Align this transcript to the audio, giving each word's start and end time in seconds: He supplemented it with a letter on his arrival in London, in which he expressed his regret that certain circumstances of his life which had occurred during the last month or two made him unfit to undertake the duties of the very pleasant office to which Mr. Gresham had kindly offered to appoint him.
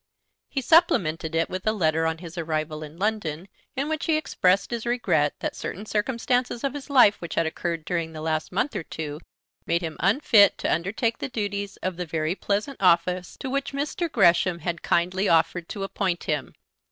He 0.49 0.61
supplemented 0.61 1.35
it 1.35 1.47
with 1.47 1.67
a 1.67 1.71
letter 1.71 2.07
on 2.07 2.17
his 2.17 2.35
arrival 2.35 2.81
in 2.81 2.97
London, 2.97 3.47
in 3.75 3.87
which 3.87 4.07
he 4.07 4.17
expressed 4.17 4.71
his 4.71 4.83
regret 4.83 5.35
that 5.41 5.55
certain 5.55 5.85
circumstances 5.85 6.63
of 6.63 6.73
his 6.73 6.89
life 6.89 7.21
which 7.21 7.35
had 7.35 7.45
occurred 7.45 7.85
during 7.85 8.11
the 8.11 8.21
last 8.21 8.51
month 8.51 8.75
or 8.75 8.81
two 8.81 9.19
made 9.67 9.83
him 9.83 9.97
unfit 9.99 10.57
to 10.57 10.73
undertake 10.73 11.19
the 11.19 11.29
duties 11.29 11.77
of 11.83 11.97
the 11.97 12.07
very 12.07 12.33
pleasant 12.33 12.81
office 12.81 13.37
to 13.41 13.47
which 13.47 13.73
Mr. 13.73 14.11
Gresham 14.11 14.57
had 14.61 14.81
kindly 14.81 15.29
offered 15.29 15.69
to 15.69 15.83
appoint 15.83 16.23
him. 16.23 16.55